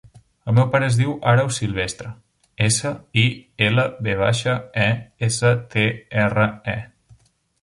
El 0.51 0.55
meu 0.59 0.69
pare 0.75 0.85
es 0.91 0.95
diu 0.99 1.11
Àreu 1.31 1.51
Silvestre: 1.57 2.13
essa, 2.69 2.93
i, 3.25 3.27
ela, 3.69 3.87
ve 4.09 4.17
baixa, 4.23 4.57
e, 4.87 4.89
essa, 5.29 5.53
te, 5.77 5.89
erra, 6.25 6.49
e. 6.77 7.25